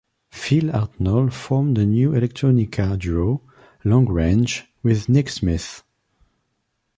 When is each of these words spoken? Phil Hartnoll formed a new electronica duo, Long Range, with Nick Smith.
Phil 0.31 0.71
Hartnoll 0.71 1.29
formed 1.31 1.77
a 1.77 1.85
new 1.85 2.09
electronica 2.13 2.97
duo, 2.97 3.43
Long 3.83 4.07
Range, 4.09 4.65
with 4.81 5.07
Nick 5.07 5.29
Smith. 5.29 5.83